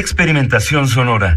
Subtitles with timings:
[0.00, 1.36] Experimentación sonora.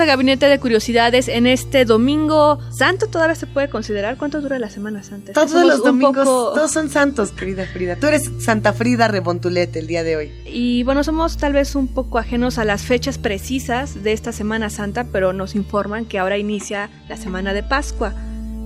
[0.00, 3.06] A Gabinete de Curiosidades en este domingo santo.
[3.06, 4.16] ¿Todavía se puede considerar?
[4.16, 5.32] ¿Cuánto dura la Semana Santa?
[5.32, 7.96] Todos los domingos, poco- todos son santos, querida Frida.
[7.96, 10.32] Tú eres Santa Frida Rebontulet el día de hoy.
[10.46, 14.70] Y bueno, somos tal vez un poco ajenos a las fechas precisas de esta Semana
[14.70, 18.14] Santa, pero nos informan que ahora inicia la Semana de Pascua.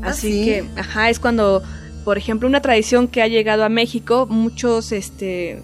[0.02, 0.44] ¿Ah, Así sí?
[0.44, 1.62] que, ajá, es cuando,
[2.04, 5.62] por ejemplo, una tradición que ha llegado a México, muchos, este,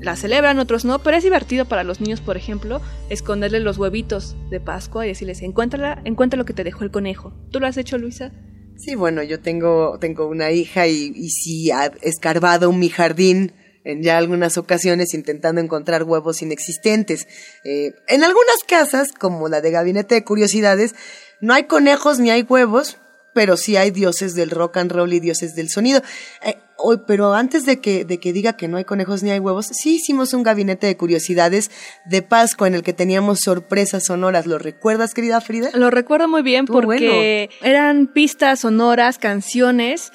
[0.00, 4.36] la celebran, otros no, pero es divertido para los niños, por ejemplo, esconderles los huevitos
[4.50, 7.32] de Pascua y decirles, encuéntrala, encuentra lo que te dejó el conejo.
[7.50, 8.32] ¿Tú lo has hecho, Luisa?
[8.76, 13.52] Sí, bueno, yo tengo, tengo una hija y, y sí ha escarbado mi jardín
[13.86, 17.28] en ya algunas ocasiones intentando encontrar huevos inexistentes.
[17.64, 20.94] Eh, en algunas casas, como la de Gabinete de Curiosidades,
[21.40, 22.98] no hay conejos ni hay huevos,
[23.36, 26.00] pero sí hay dioses del rock and roll y dioses del sonido.
[26.42, 26.56] Eh,
[27.06, 29.96] pero antes de que, de que diga que no hay conejos ni hay huevos, sí
[29.96, 31.70] hicimos un gabinete de curiosidades
[32.06, 34.46] de Pascua en el que teníamos sorpresas sonoras.
[34.46, 35.68] ¿Lo recuerdas, querida Frida?
[35.74, 40.12] Lo recuerdo muy bien porque eran pistas sonoras, canciones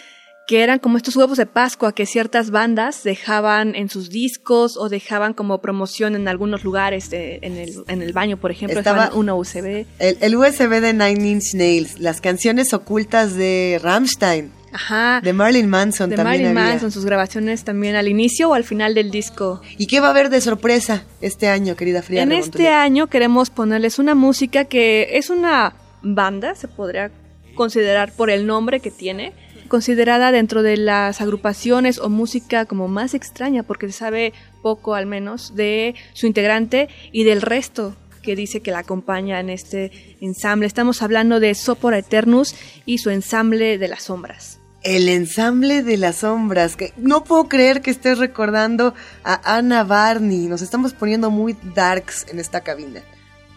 [0.51, 4.89] que eran como estos huevos de Pascua que ciertas bandas dejaban en sus discos o
[4.89, 9.11] dejaban como promoción en algunos lugares, de- en, el, en el baño, por ejemplo, Estaba-
[9.13, 9.85] una USB.
[9.99, 15.21] El, el USB de Nine Inch Nails, las canciones ocultas de Rammstein, Ajá.
[15.23, 16.71] de Marilyn Manson de también Marilyn había.
[16.73, 19.61] Manson, sus grabaciones también al inicio o al final del disco.
[19.77, 22.23] ¿Y qué va a haber de sorpresa este año, querida Frida?
[22.23, 27.09] En este año queremos ponerles una música que es una banda, se podría
[27.55, 29.31] considerar por el nombre que tiene,
[29.71, 35.05] considerada dentro de las agrupaciones o música como más extraña, porque se sabe poco al
[35.05, 40.67] menos de su integrante y del resto que dice que la acompaña en este ensamble.
[40.67, 42.53] Estamos hablando de Sopora Eternus
[42.85, 44.59] y su ensamble de las sombras.
[44.83, 48.93] El ensamble de las sombras, que no puedo creer que estés recordando
[49.23, 50.47] a Ana Barney.
[50.47, 53.01] Nos estamos poniendo muy darks en esta cabina.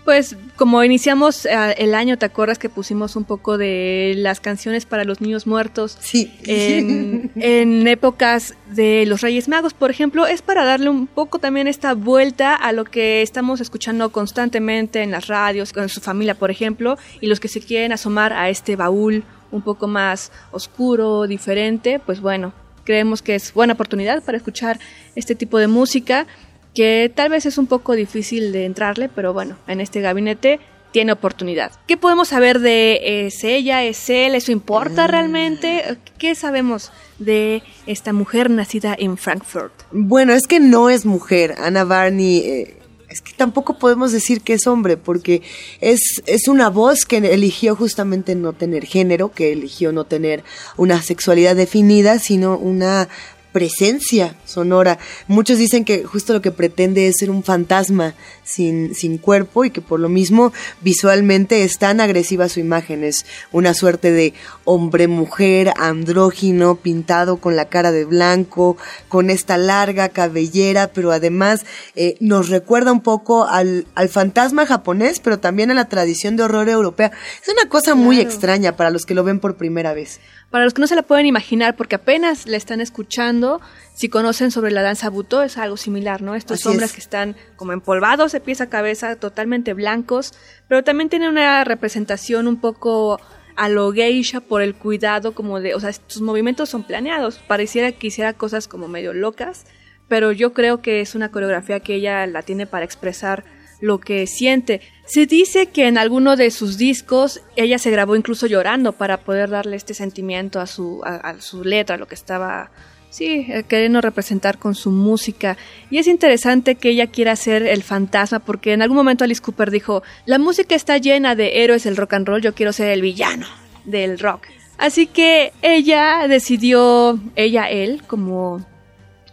[0.05, 4.85] Pues como iniciamos eh, el año, ¿te acuerdas que pusimos un poco de las canciones
[4.85, 5.97] para los niños muertos?
[6.01, 6.33] Sí.
[6.45, 11.69] En, en épocas de los Reyes Magos, por ejemplo, es para darle un poco también
[11.69, 16.51] esta vuelta a lo que estamos escuchando constantemente en las radios, con su familia, por
[16.51, 21.99] ejemplo, y los que se quieren asomar a este baúl un poco más oscuro, diferente,
[22.05, 22.53] pues bueno,
[22.85, 24.79] creemos que es buena oportunidad para escuchar
[25.15, 26.27] este tipo de música
[26.75, 30.61] que tal vez es un poco difícil de entrarle, pero bueno, en este gabinete
[30.95, 31.73] tiene oportunidad.
[31.89, 35.99] ¿Qué podemos saber de es ella, es él, eso importa realmente?
[36.19, 39.73] ¿Qué sabemos de esta mujer nacida en Frankfurt?
[39.91, 41.57] Bueno, es que no es mujer.
[41.59, 42.77] Ana Barney, eh,
[43.09, 45.43] es que tampoco podemos decir que es hombre, porque
[45.81, 50.45] es, es una voz que eligió justamente no tener género, que eligió no tener
[50.77, 53.09] una sexualidad definida, sino una
[53.55, 54.99] presencia sonora.
[55.29, 59.71] Muchos dicen que justo lo que pretende es ser un fantasma sin, sin cuerpo y
[59.71, 63.05] que por lo mismo visualmente es tan agresiva su imagen.
[63.05, 64.35] Es una suerte de
[64.65, 68.77] hombre-mujer andrógino pintado con la cara de blanco,
[69.09, 75.21] con esta larga cabellera, pero además eh, nos recuerda un poco al, al fantasma japonés,
[75.21, 77.13] pero también a la tradición de horror europea.
[77.41, 80.19] Es una cosa muy extraña para los que lo ven por primera vez.
[80.55, 83.61] Para los que no se la pueden imaginar, porque apenas la están escuchando,
[83.93, 86.37] si conocen sobre la danza butó, es algo similar, ¿no?
[86.37, 86.95] Estos Así hombres es.
[86.95, 90.33] que están como empolvados de pies a cabeza, totalmente blancos,
[90.69, 93.19] pero también tienen una representación un poco
[93.57, 97.91] a lo geisha por el cuidado como de, o sea, sus movimientos son planeados, pareciera
[97.91, 99.67] que hiciera cosas como medio locas,
[100.07, 103.43] pero yo creo que es una coreografía que ella la tiene para expresar
[103.85, 104.81] lo que siente.
[105.05, 109.51] Se dice que en alguno de sus discos ella se grabó incluso llorando para poder
[109.51, 112.71] darle este sentimiento a su, a, a su letra, lo que estaba,
[113.11, 115.59] sí, eh, queriendo representar con su música.
[115.91, 119.71] Y es interesante que ella quiera ser el fantasma porque en algún momento Alice Cooper
[119.71, 123.03] dijo, la música está llena de héroes del rock and roll, yo quiero ser el
[123.03, 123.47] villano
[123.85, 124.47] del rock.
[124.79, 128.65] Así que ella decidió, ella, él, como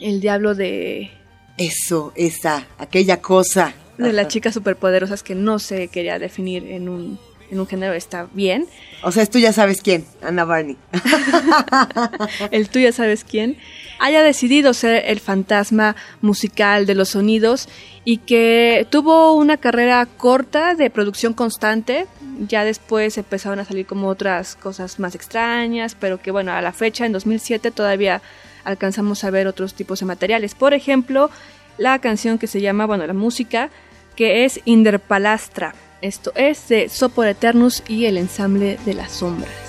[0.01, 1.09] el diablo de...
[1.57, 3.75] Eso, esa, aquella cosa.
[4.01, 7.19] De las chicas superpoderosas que no se quería definir en un,
[7.49, 8.67] en un género, está bien.
[9.03, 10.77] O sea, tú ya sabes quién, Anna Barney.
[12.51, 13.57] el tú ya sabes quién
[14.01, 17.69] haya decidido ser el fantasma musical de los sonidos
[18.03, 22.07] y que tuvo una carrera corta de producción constante.
[22.47, 26.73] Ya después empezaron a salir como otras cosas más extrañas, pero que bueno, a la
[26.73, 28.23] fecha, en 2007, todavía
[28.63, 30.55] alcanzamos a ver otros tipos de materiales.
[30.55, 31.29] Por ejemplo,
[31.77, 33.69] la canción que se llama, bueno, la música,
[34.15, 35.73] que es Inderpalastra.
[36.01, 39.60] Esto es de Sopor Eternus y el ensamble de las sombras.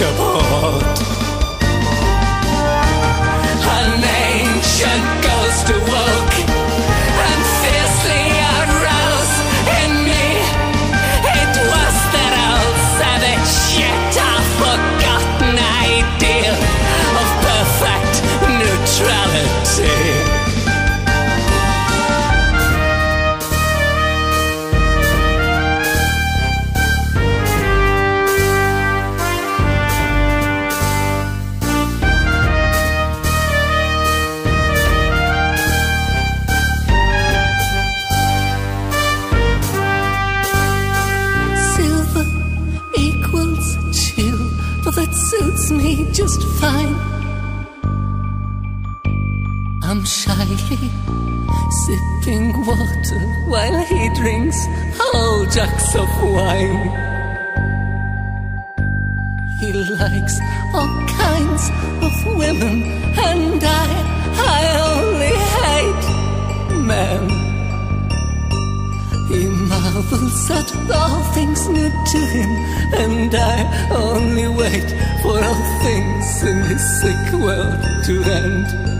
[0.00, 0.89] Chapar.
[45.40, 46.96] suits me just fine.
[49.88, 50.56] I'm shyly
[51.82, 53.20] sipping water
[53.52, 54.58] while he drinks
[54.98, 56.84] whole jugs of wine.
[59.60, 60.36] He likes
[60.74, 60.92] all
[61.22, 61.64] kinds
[62.06, 62.76] of women,
[63.32, 63.88] and I,
[64.58, 66.04] I only hate
[66.92, 67.29] men
[70.08, 72.50] will set all things new to him,
[72.94, 74.88] and I only wait
[75.22, 78.99] for all things in this sick world to end.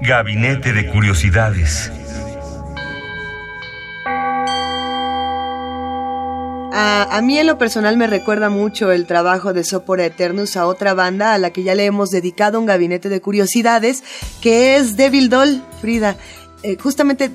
[0.00, 1.92] Gabinete de Curiosidades.
[6.72, 10.94] A, mí en lo personal me recuerda mucho el trabajo de Sopora Eternus a otra
[10.94, 14.04] banda a la que ya le hemos dedicado un gabinete de curiosidades,
[14.40, 16.16] que es Devil Doll, Frida.
[16.62, 17.30] Eh, justamente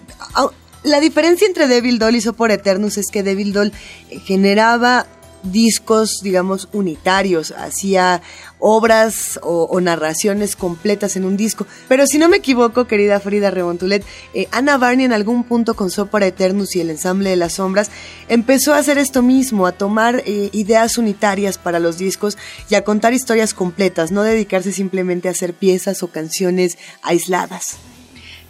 [0.84, 3.72] la diferencia entre Devil Doll y Sopor Eternus es que Devil Doll
[4.10, 5.08] eh, generaba
[5.44, 8.22] discos, digamos, unitarios, hacía
[8.60, 11.66] obras o, narraciones completas en un disco.
[11.88, 15.90] Pero si no me equivoco, querida Frida Rebontulet, eh, Ana Barney en algún punto con
[15.90, 17.90] Sopora Eternus y el ensamble de las sombras
[18.28, 22.38] empezó a hacer esto mismo, a tomar eh, ideas unitarias para los discos
[22.70, 27.78] y a contar historias completas, no dedicarse simplemente a hacer piezas o canciones aisladas.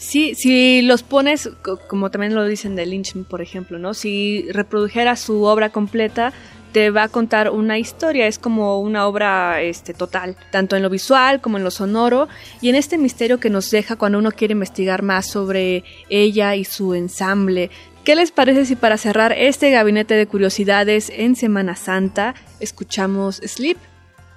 [0.02, 1.52] Sí, si los pones,
[1.88, 3.94] como también lo dicen de Lynch, por ejemplo, ¿no?
[3.94, 6.34] Si reprodujera su obra completa,
[6.72, 10.90] te va a contar una historia, es como una obra este, total, tanto en lo
[10.90, 12.28] visual como en lo sonoro,
[12.62, 16.66] y en este misterio que nos deja cuando uno quiere investigar más sobre ella y
[16.66, 17.70] su ensamble.
[18.04, 23.78] ¿Qué les parece si para cerrar este gabinete de curiosidades en Semana Santa escuchamos Sleep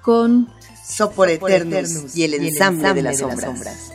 [0.03, 0.47] con
[0.87, 3.91] Sopor Eternus y el ensamble, de las sombras.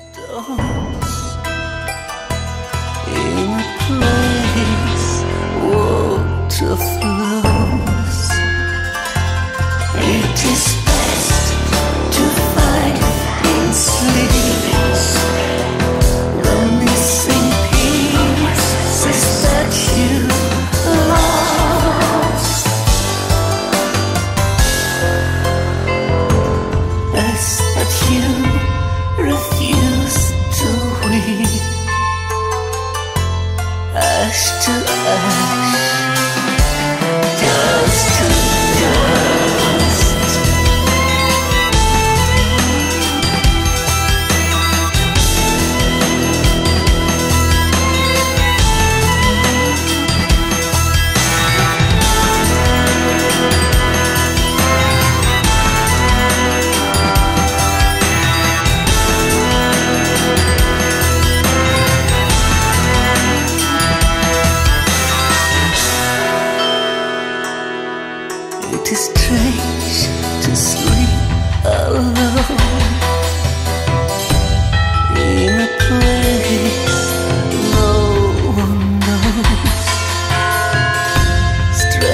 [3.99, 5.09] place.
[5.65, 6.77] Whoa, to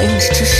[0.06, 0.55] 你是吃！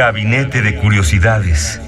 [0.00, 1.78] Gabinete de Curiosidades.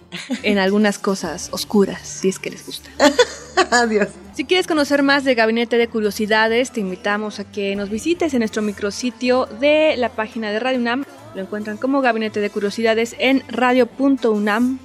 [0.43, 2.91] en algunas cosas oscuras, si es que les gusta.
[3.71, 4.09] Adiós.
[4.35, 8.41] Si quieres conocer más de Gabinete de Curiosidades, te invitamos a que nos visites en
[8.41, 11.05] nuestro micrositio de la página de Radio UNAM.
[11.35, 14.85] Lo encuentran como Gabinete de Curiosidades en radio.unam.mx.